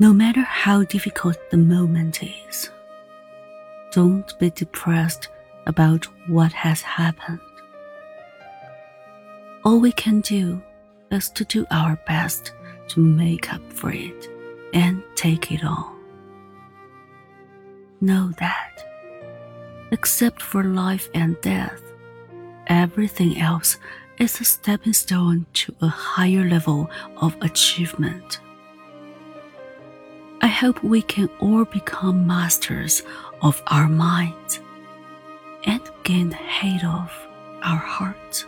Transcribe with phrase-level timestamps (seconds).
[0.00, 2.70] No matter how difficult the moment is,
[3.92, 5.28] don't be depressed
[5.66, 7.38] about what has happened.
[9.62, 10.62] All we can do
[11.10, 12.52] is to do our best
[12.88, 14.26] to make up for it
[14.72, 15.94] and take it on.
[18.00, 18.82] Know that,
[19.90, 21.82] except for life and death,
[22.68, 23.76] everything else
[24.18, 28.40] is a stepping stone to a higher level of achievement.
[30.60, 33.02] Hope we can all become masters
[33.40, 34.60] of our minds
[35.64, 37.08] and gain the head of
[37.62, 38.44] our hearts.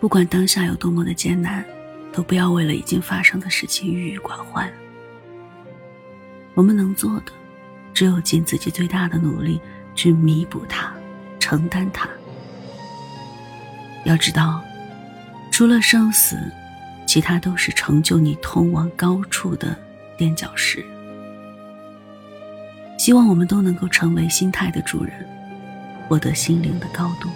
[0.00, 1.62] 不管当下有多么的艰难，
[2.10, 4.72] 都不要为了已经发生的事情郁郁寡欢。
[6.54, 7.32] 我们能做的，
[7.92, 9.60] 只有尽自己最大的努力
[9.94, 10.90] 去弥补它，
[11.38, 12.08] 承担它。
[14.06, 14.64] 要知道，
[15.58, 16.38] 除了生死，
[17.04, 19.76] 其他都是成就你通往高处的
[20.16, 20.86] 垫脚石。
[22.96, 25.12] 希望我们都能够成为心态的主人，
[26.06, 27.28] 获得心灵的高度。